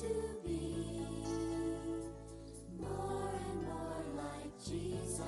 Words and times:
to 0.00 0.08
be 0.44 1.06
more 2.80 3.30
and 3.30 3.62
more 3.62 4.02
like 4.16 4.64
Jesus. 4.64 5.20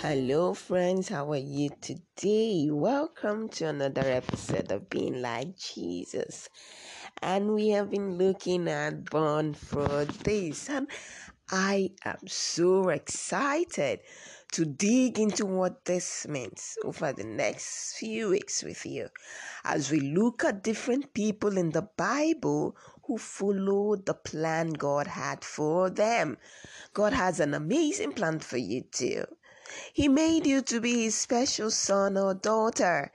Hello, 0.00 0.52
friends. 0.54 1.08
How 1.08 1.32
are 1.32 1.36
you 1.36 1.70
today? 1.80 2.68
Welcome 2.70 3.48
to 3.48 3.68
another 3.68 4.02
episode 4.02 4.70
of 4.70 4.90
Being 4.90 5.22
Like 5.22 5.56
Jesus. 5.56 6.50
And 7.22 7.54
we 7.54 7.70
have 7.70 7.90
been 7.90 8.18
looking 8.18 8.68
at 8.68 9.06
Born 9.06 9.54
for 9.54 10.04
This. 10.04 10.68
And 10.68 10.88
I 11.50 11.92
am 12.06 12.26
so 12.26 12.88
excited 12.88 14.00
to 14.52 14.64
dig 14.64 15.18
into 15.18 15.44
what 15.44 15.84
this 15.84 16.26
means 16.26 16.78
over 16.82 17.12
the 17.12 17.24
next 17.24 17.96
few 17.96 18.30
weeks 18.30 18.62
with 18.62 18.86
you 18.86 19.10
as 19.62 19.90
we 19.90 20.00
look 20.00 20.42
at 20.42 20.62
different 20.62 21.12
people 21.12 21.58
in 21.58 21.70
the 21.70 21.82
Bible 21.82 22.76
who 23.02 23.18
followed 23.18 24.06
the 24.06 24.14
plan 24.14 24.70
God 24.70 25.06
had 25.06 25.44
for 25.44 25.90
them. 25.90 26.38
God 26.94 27.12
has 27.12 27.40
an 27.40 27.52
amazing 27.52 28.12
plan 28.12 28.38
for 28.40 28.56
you 28.56 28.82
too. 28.82 29.26
He 29.92 30.08
made 30.08 30.46
you 30.46 30.62
to 30.62 30.80
be 30.80 31.04
his 31.04 31.14
special 31.14 31.70
son 31.70 32.16
or 32.16 32.32
daughter, 32.32 33.12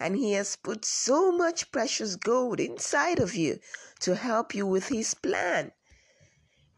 and 0.00 0.16
he 0.16 0.32
has 0.32 0.56
put 0.56 0.84
so 0.84 1.30
much 1.30 1.70
precious 1.70 2.16
gold 2.16 2.58
inside 2.60 3.20
of 3.20 3.34
you 3.36 3.60
to 4.00 4.16
help 4.16 4.54
you 4.54 4.66
with 4.66 4.88
his 4.88 5.14
plan. 5.14 5.72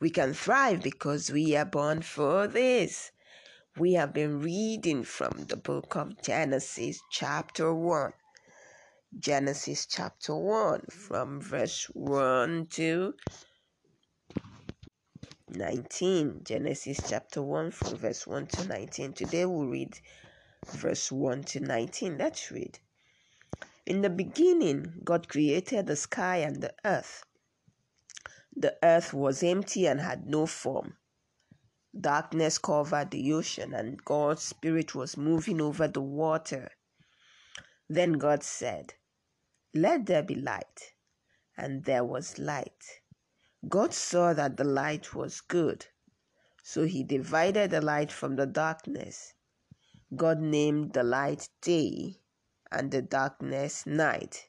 We 0.00 0.09
can 0.09 0.32
thrive 0.32 0.82
because 0.82 1.30
we 1.30 1.54
are 1.56 1.66
born 1.66 2.00
for 2.00 2.46
this. 2.46 3.12
We 3.76 3.93
have 3.93 4.15
been 4.15 4.40
reading 4.40 5.04
from 5.04 5.45
the 5.46 5.59
book 5.59 5.95
of 5.95 6.23
Genesis, 6.23 7.02
chapter 7.10 7.74
1. 7.74 8.15
Genesis 9.18 9.84
chapter 9.84 10.34
1, 10.34 10.87
from 10.90 11.42
verse 11.42 11.84
1 11.92 12.68
to 12.68 13.15
19. 15.51 16.45
Genesis 16.45 17.01
chapter 17.07 17.42
1, 17.42 17.70
from 17.70 17.98
verse 17.98 18.26
1 18.26 18.46
to 18.46 18.68
19. 18.68 19.12
Today 19.12 19.45
we'll 19.45 19.66
read 19.66 20.01
verse 20.66 21.12
1 21.12 21.45
to 21.45 21.60
19. 21.60 22.16
Let's 22.16 22.51
read. 22.51 22.79
In 23.85 24.01
the 24.01 24.09
beginning, 24.09 24.95
God 25.04 25.29
created 25.29 25.87
the 25.87 25.96
sky 25.96 26.38
and 26.38 26.62
the 26.62 26.73
earth. 26.87 27.23
The 28.56 28.76
earth 28.82 29.12
was 29.12 29.43
empty 29.43 29.87
and 29.87 30.01
had 30.01 30.26
no 30.26 30.46
form. 30.46 30.96
Darkness 31.98 32.59
covered 32.59 33.10
the 33.10 33.32
ocean, 33.32 33.74
and 33.74 34.04
God's 34.04 34.42
Spirit 34.42 34.95
was 34.95 35.16
moving 35.16 35.60
over 35.60 35.88
the 35.88 36.01
water. 36.01 36.70
Then 37.88 38.12
God 38.12 38.42
said, 38.42 38.95
Let 39.74 40.07
there 40.07 40.23
be 40.23 40.34
light. 40.34 40.95
And 41.57 41.84
there 41.84 42.04
was 42.04 42.38
light. 42.38 43.01
God 43.68 43.92
saw 43.92 44.32
that 44.32 44.57
the 44.57 44.64
light 44.64 45.14
was 45.14 45.40
good. 45.40 45.87
So 46.62 46.85
he 46.85 47.02
divided 47.02 47.70
the 47.70 47.80
light 47.80 48.12
from 48.12 48.37
the 48.37 48.46
darkness. 48.46 49.35
God 50.14 50.40
named 50.40 50.92
the 50.92 51.02
light 51.02 51.48
day 51.60 52.20
and 52.70 52.90
the 52.90 53.02
darkness 53.02 53.87
night. 53.87 54.48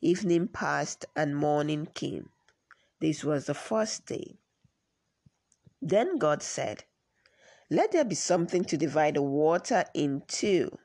Evening 0.00 0.48
passed 0.48 1.04
and 1.16 1.36
morning 1.36 1.86
came. 1.94 2.30
This 3.00 3.22
was 3.22 3.46
the 3.46 3.54
first 3.54 4.06
day. 4.06 4.38
Then 5.80 6.18
God 6.18 6.42
said, 6.42 6.84
Let 7.70 7.92
there 7.92 8.04
be 8.04 8.14
something 8.14 8.64
to 8.64 8.76
divide 8.76 9.14
the 9.14 9.22
water 9.22 9.84
in 9.94 10.22
two. 10.26 10.76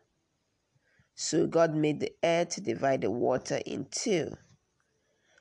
So 1.16 1.48
God 1.48 1.76
made 1.76 2.00
the 2.00 2.14
air 2.22 2.46
to 2.46 2.62
divide 2.62 3.02
the 3.02 3.12
water 3.12 3.60
in 3.66 3.88
two. 3.90 4.36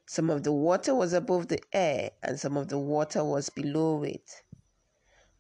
Some 0.06 0.31
of 0.31 0.43
the 0.43 0.53
water 0.53 0.94
was 0.94 1.12
above 1.12 1.49
the 1.49 1.62
air, 1.72 2.11
and 2.22 2.38
some 2.38 2.56
of 2.56 2.69
the 2.69 2.78
water 2.78 3.25
was 3.25 3.50
below 3.50 4.03
it. 4.03 4.43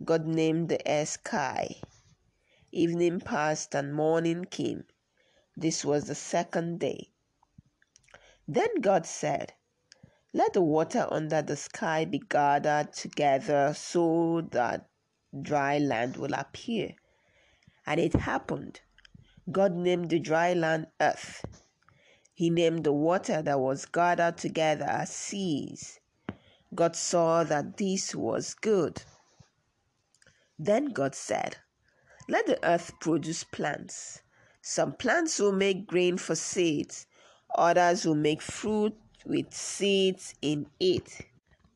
God 0.04 0.26
named 0.26 0.68
the 0.68 0.86
air 0.86 1.06
sky. 1.06 1.76
Evening 2.70 3.20
passed 3.20 3.74
and 3.74 3.94
morning 3.94 4.44
came. 4.44 4.84
This 5.56 5.84
was 5.84 6.06
the 6.06 6.14
second 6.14 6.80
day. 6.80 7.10
Then 8.48 8.80
God 8.80 9.06
said, 9.06 9.52
Let 10.34 10.54
the 10.54 10.62
water 10.62 11.06
under 11.10 11.42
the 11.42 11.56
sky 11.56 12.06
be 12.06 12.18
gathered 12.18 12.94
together 12.94 13.74
so 13.76 14.48
that 14.52 14.88
dry 15.42 15.76
land 15.76 16.16
will 16.16 16.32
appear. 16.32 16.94
And 17.84 18.00
it 18.00 18.14
happened. 18.14 18.80
God 19.50 19.74
named 19.74 20.08
the 20.08 20.18
dry 20.18 20.54
land 20.54 20.86
earth. 21.00 21.44
He 22.32 22.48
named 22.48 22.84
the 22.84 22.92
water 22.92 23.42
that 23.42 23.60
was 23.60 23.84
gathered 23.84 24.38
together 24.38 24.86
as 24.86 25.10
seas. 25.10 26.00
God 26.74 26.96
saw 26.96 27.44
that 27.44 27.76
this 27.76 28.14
was 28.14 28.54
good. 28.54 29.02
Then 30.58 30.86
God 30.86 31.14
said, 31.14 31.58
Let 32.26 32.46
the 32.46 32.58
earth 32.66 32.92
produce 33.00 33.44
plants. 33.44 34.22
Some 34.62 34.94
plants 34.94 35.38
will 35.38 35.52
make 35.52 35.86
grain 35.86 36.16
for 36.16 36.36
seeds, 36.36 37.06
others 37.54 38.06
will 38.06 38.14
make 38.14 38.40
fruit 38.40 38.96
with 39.24 39.52
seeds 39.52 40.34
in 40.42 40.66
it. 40.80 41.26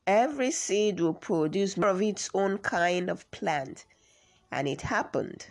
Every 0.07 0.51
seed 0.51 1.01
will 1.01 1.15
produce 1.15 1.77
more 1.77 1.91
of 1.91 2.03
its 2.03 2.31
own 2.33 2.59
kind 2.59 3.11
of 3.11 3.31
plant. 3.31 3.84
And 4.51 4.69
it 4.69 4.83
happened. 4.83 5.49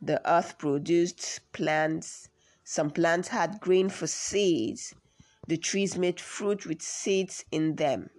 The 0.00 0.20
earth 0.30 0.58
produced 0.58 1.40
plants. 1.52 2.28
Some 2.64 2.90
plants 2.90 3.28
had 3.28 3.60
grain 3.60 3.88
for 3.88 4.06
seeds. 4.06 4.94
The 5.46 5.58
trees 5.58 5.98
made 5.98 6.20
fruit 6.20 6.64
with 6.64 6.80
seeds 6.80 7.44
in 7.50 7.76
them. 7.76 8.10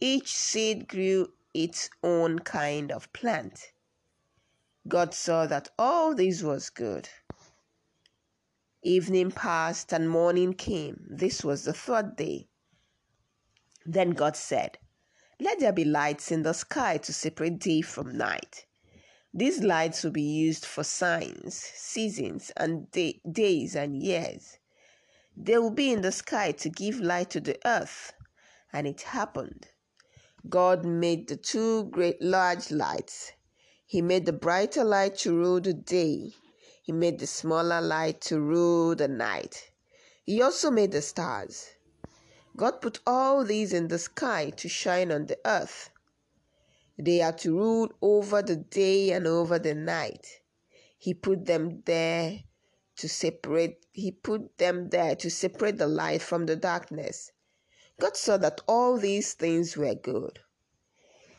Each 0.00 0.34
seed 0.34 0.88
grew 0.88 1.32
its 1.52 1.90
own 2.02 2.40
kind 2.40 2.92
of 2.92 3.12
plant. 3.12 3.72
God 4.86 5.14
saw 5.14 5.46
that 5.46 5.70
all 5.78 6.14
this 6.14 6.42
was 6.42 6.70
good. 6.70 7.08
Evening 8.86 9.30
passed 9.30 9.94
and 9.94 10.10
morning 10.10 10.52
came. 10.52 11.06
This 11.08 11.42
was 11.42 11.64
the 11.64 11.72
third 11.72 12.16
day. 12.16 12.48
Then 13.86 14.10
God 14.10 14.36
said, 14.36 14.76
Let 15.40 15.58
there 15.58 15.72
be 15.72 15.86
lights 15.86 16.30
in 16.30 16.42
the 16.42 16.52
sky 16.52 16.98
to 16.98 17.12
separate 17.14 17.58
day 17.60 17.80
from 17.80 18.18
night. 18.18 18.66
These 19.32 19.62
lights 19.62 20.04
will 20.04 20.10
be 20.10 20.20
used 20.20 20.66
for 20.66 20.84
signs, 20.84 21.54
seasons, 21.54 22.52
and 22.58 22.90
day, 22.90 23.22
days 23.32 23.74
and 23.74 24.02
years. 24.02 24.58
They 25.34 25.56
will 25.56 25.70
be 25.70 25.90
in 25.90 26.02
the 26.02 26.12
sky 26.12 26.52
to 26.52 26.68
give 26.68 27.00
light 27.00 27.30
to 27.30 27.40
the 27.40 27.58
earth. 27.66 28.12
And 28.70 28.86
it 28.86 29.00
happened. 29.00 29.66
God 30.46 30.84
made 30.84 31.28
the 31.28 31.38
two 31.38 31.84
great 31.84 32.20
large 32.20 32.70
lights. 32.70 33.32
He 33.86 34.02
made 34.02 34.26
the 34.26 34.34
brighter 34.34 34.84
light 34.84 35.16
to 35.20 35.34
rule 35.34 35.62
the 35.62 35.72
day. 35.72 36.34
He 36.86 36.92
made 36.92 37.18
the 37.18 37.26
smaller 37.26 37.80
light 37.80 38.20
to 38.28 38.38
rule 38.38 38.94
the 38.94 39.08
night. 39.08 39.70
He 40.22 40.42
also 40.42 40.70
made 40.70 40.92
the 40.92 41.00
stars. 41.00 41.70
God 42.58 42.82
put 42.82 42.98
all 43.06 43.42
these 43.42 43.72
in 43.72 43.88
the 43.88 43.98
sky 43.98 44.50
to 44.50 44.68
shine 44.68 45.10
on 45.10 45.24
the 45.24 45.38
earth. 45.46 45.88
They 46.98 47.22
are 47.22 47.32
to 47.38 47.56
rule 47.56 47.90
over 48.02 48.42
the 48.42 48.56
day 48.56 49.12
and 49.12 49.26
over 49.26 49.58
the 49.58 49.74
night. 49.74 50.42
He 50.98 51.14
put 51.14 51.46
them 51.46 51.80
there 51.86 52.40
to 52.96 53.08
separate 53.08 53.86
he 53.92 54.12
put 54.12 54.58
them 54.58 54.90
there 54.90 55.16
to 55.16 55.30
separate 55.30 55.78
the 55.78 55.86
light 55.86 56.20
from 56.20 56.44
the 56.44 56.54
darkness. 56.54 57.32
God 57.98 58.14
saw 58.14 58.36
that 58.36 58.60
all 58.68 58.98
these 58.98 59.32
things 59.32 59.74
were 59.74 59.94
good. 59.94 60.40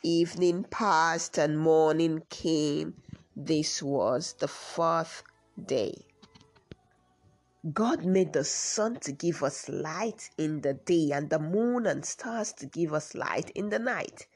Evening 0.02 0.64
passed 0.64 1.38
and 1.38 1.60
morning 1.60 2.24
came. 2.31 2.96
This 3.36 3.84
was 3.84 4.34
the 4.40 4.48
fourth 4.48 5.22
day. 5.63 6.06
God 7.74 8.06
made 8.06 8.34
the 8.34 8.44
sun 8.44 9.00
to 9.00 9.12
give 9.12 9.42
us 9.42 9.68
light 9.68 10.30
in 10.38 10.62
the 10.62 10.75
day 10.75 11.12
and 11.12 11.30
the 11.30 11.40
moon 11.40 11.88
and 11.88 12.06
stars 12.06 12.54
to 12.54 12.68
give 12.68 12.94
us 12.94 13.16
light 13.16 13.50
in 13.52 13.69
the 13.69 13.80
night. 13.80 14.28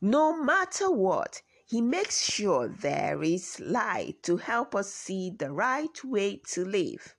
No 0.00 0.42
matter 0.42 0.90
what, 0.90 1.42
He 1.66 1.80
makes 1.80 2.20
sure 2.22 2.66
there 2.66 3.22
is 3.22 3.60
light 3.60 4.22
to 4.24 4.38
help 4.38 4.74
us 4.74 4.92
see 4.92 5.30
the 5.30 5.52
right 5.52 6.04
way 6.04 6.40
to 6.52 6.64
live. 6.64 7.14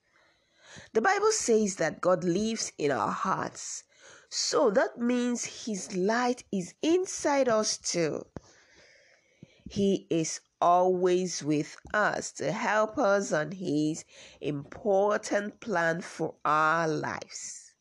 The 0.94 1.02
Bible 1.02 1.32
says 1.32 1.78
that 1.78 2.02
God 2.02 2.24
lives 2.24 2.74
in 2.78 2.92
our 2.92 3.12
hearts. 3.12 3.84
So 4.30 4.70
that 4.72 4.98
means 4.98 5.66
His 5.66 5.96
light 5.96 6.44
is 6.52 6.74
inside 6.82 7.48
us 7.48 7.78
too. 7.78 8.26
He 9.70 10.08
is 10.10 10.42
always 10.62 11.44
with 11.44 11.76
us 11.94 12.32
to 12.34 12.52
help 12.52 12.98
us 12.98 13.34
on 13.34 13.52
His 13.52 14.06
important 14.40 15.60
plan 15.60 16.02
for 16.02 16.36
our 16.46 16.88
lives. 16.88 17.74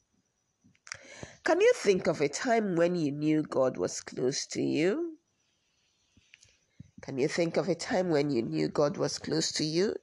Can 1.44 1.60
you 1.60 1.72
think 1.76 2.06
of 2.06 2.20
a 2.20 2.28
time 2.28 2.76
when 2.76 2.96
you 2.96 3.12
knew 3.12 3.42
God 3.42 3.76
was 3.76 4.00
close 4.00 4.46
to 4.48 4.62
you? 4.62 5.18
Can 7.02 7.18
you 7.18 7.28
think 7.28 7.56
of 7.56 7.68
a 7.68 7.74
time 7.74 8.10
when 8.10 8.30
you 8.30 8.42
knew 8.42 8.68
God 8.68 8.96
was 8.96 9.18
close 9.18 9.52
to 9.52 9.64
you? 9.64 9.94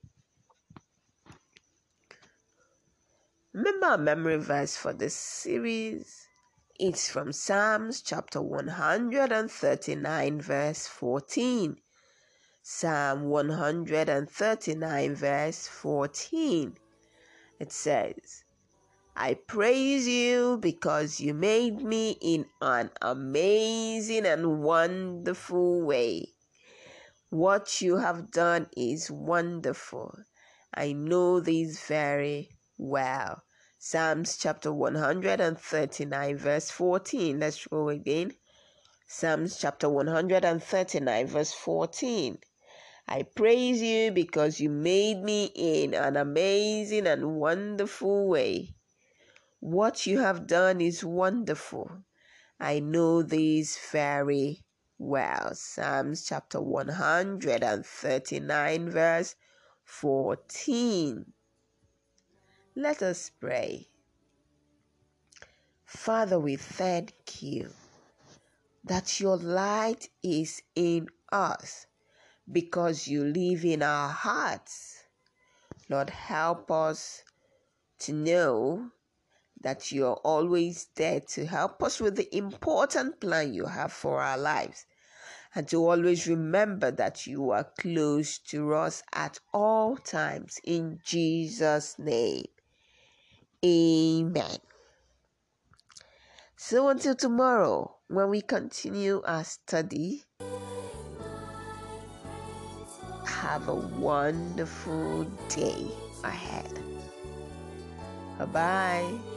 Remember 3.53 3.87
our 3.87 3.97
memory 3.97 4.37
verse 4.37 4.75
for 4.75 4.93
this 4.93 5.15
series? 5.15 6.27
It's 6.79 7.09
from 7.09 7.31
Psalms 7.31 8.01
chapter 8.01 8.41
139, 8.41 10.41
verse 10.41 10.87
14. 10.87 11.77
Psalm 12.69 13.23
139, 13.29 15.15
verse 15.15 15.67
14. 15.69 16.77
It 17.61 17.71
says, 17.71 18.43
I 19.15 19.35
praise 19.35 20.05
you 20.05 20.57
because 20.57 21.21
you 21.21 21.33
made 21.33 21.81
me 21.81 22.17
in 22.19 22.45
an 22.61 22.91
amazing 23.01 24.25
and 24.25 24.61
wonderful 24.61 25.81
way. 25.81 26.33
What 27.29 27.81
you 27.81 27.95
have 27.97 28.31
done 28.31 28.67
is 28.75 29.09
wonderful. 29.09 30.17
I 30.73 30.91
know 30.91 31.39
this 31.39 31.79
very 31.85 32.49
well. 32.77 33.43
Psalms 33.79 34.35
chapter 34.35 34.73
139, 34.73 36.37
verse 36.37 36.69
14. 36.69 37.39
Let's 37.39 37.65
go 37.65 37.87
again. 37.87 38.33
Psalms 39.07 39.57
chapter 39.57 39.87
139, 39.89 41.27
verse 41.27 41.53
14. 41.53 42.37
I 43.09 43.23
praise 43.23 43.81
you 43.81 44.11
because 44.11 44.59
you 44.59 44.69
made 44.69 45.23
me 45.23 45.45
in 45.55 45.93
an 45.93 46.17
amazing 46.17 47.07
and 47.07 47.37
wonderful 47.37 48.27
way. 48.27 48.75
What 49.61 50.05
you 50.05 50.19
have 50.19 50.45
done 50.45 50.81
is 50.81 51.05
wonderful. 51.05 52.03
I 52.59 52.79
know 52.79 53.23
this 53.23 53.79
very 53.91 54.65
well. 54.97 55.55
Psalms 55.55 56.25
chapter 56.25 56.59
139, 56.59 58.89
verse 58.89 59.35
14. 59.85 61.31
Let 62.75 63.01
us 63.01 63.31
pray. 63.39 63.87
Father, 65.85 66.37
we 66.37 66.57
thank 66.57 67.41
you 67.41 67.69
that 68.83 69.21
your 69.21 69.37
light 69.37 70.09
is 70.21 70.61
in 70.75 71.07
us 71.31 71.87
because 72.51 73.07
you 73.07 73.23
live 73.23 73.65
in 73.65 73.83
our 73.83 74.09
hearts. 74.09 75.03
Lord, 75.89 76.09
help 76.09 76.71
us 76.71 77.23
to 77.99 78.13
know 78.13 78.91
that 79.61 79.91
you're 79.91 80.19
always 80.23 80.87
there 80.95 81.19
to 81.19 81.45
help 81.45 81.81
us 81.81 81.99
with 81.99 82.15
the 82.15 82.35
important 82.35 83.19
plan 83.19 83.53
you 83.53 83.65
have 83.65 83.91
for 83.91 84.21
our 84.21 84.37
lives. 84.37 84.85
And 85.55 85.67
to 85.69 85.89
always 85.89 86.27
remember 86.27 86.91
that 86.91 87.25
you 87.25 87.49
are 87.51 87.71
close 87.79 88.37
to 88.49 88.75
us 88.75 89.01
at 89.13 89.39
all 89.53 89.97
times. 89.97 90.59
In 90.63 90.99
Jesus' 91.03 91.97
name. 91.97 92.45
Amen. 93.65 94.57
So 96.55 96.89
until 96.89 97.15
tomorrow, 97.15 97.97
when 98.07 98.29
we 98.29 98.41
continue 98.41 99.21
our 99.25 99.43
study, 99.43 100.25
have 103.47 103.69
a 103.69 103.75
wonderful 103.75 105.23
day 105.47 105.87
ahead. 106.25 106.67
Bye 108.37 108.45
bye. 108.45 109.36